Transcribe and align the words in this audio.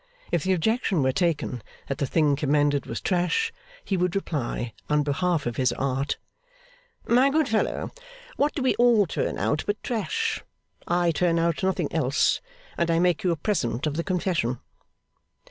If 0.31 0.43
the 0.43 0.53
objection 0.53 1.03
were 1.03 1.11
taken 1.11 1.61
that 1.87 1.99
the 1.99 2.07
thing 2.07 2.35
commended 2.35 2.87
was 2.87 2.99
trash, 3.01 3.53
he 3.85 3.97
would 3.97 4.15
reply, 4.15 4.73
on 4.89 5.03
behalf 5.03 5.45
of 5.45 5.57
his 5.57 5.71
art, 5.73 6.17
'My 7.05 7.29
good 7.29 7.47
fellow, 7.47 7.91
what 8.35 8.55
do 8.55 8.63
we 8.63 8.73
all 8.77 9.05
turn 9.05 9.37
out 9.37 9.63
but 9.67 9.83
trash? 9.83 10.43
I 10.87 11.11
turn 11.11 11.37
out 11.37 11.61
nothing 11.61 11.93
else, 11.93 12.41
and 12.79 12.89
I 12.89 12.97
make 12.97 13.23
you 13.23 13.29
a 13.29 13.35
present 13.35 13.85
of 13.85 13.95
the 13.95 14.03
confession. 14.03 14.59